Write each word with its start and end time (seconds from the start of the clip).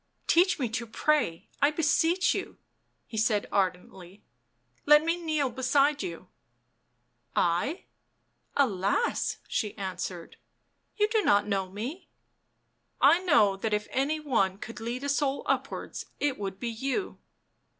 "Teach 0.35 0.57
me 0.57 0.67
to 0.69 0.87
pray, 0.87 1.47
I 1.61 1.69
beseech 1.69 2.33
you," 2.33 2.57
he 3.05 3.17
said 3.19 3.45
ardently. 3.51 4.13
u 4.13 4.21
Let 4.87 5.03
me 5.03 5.15
kneel 5.15 5.51
beside 5.51 6.01
you 6.01 6.27
""I?— 7.55 7.83
alas!" 8.67 9.37
she 9.47 9.77
answered." 9.77 10.37
You 10.97 11.07
do 11.09 11.21
not 11.21 11.45
know 11.45 11.69
me."" 11.69 12.09
I 13.15 13.19
know 13.21 13.55
that 13.57 13.75
if 13.75 13.87
any 13.91 14.19
one 14.19 14.57
could 14.57 14.79
lead 14.79 15.03
a 15.03 15.07
soul 15.07 15.43
upwards 15.45 16.07
it 16.19 16.39
would 16.39 16.59
be 16.59 16.69
you." 16.69 17.19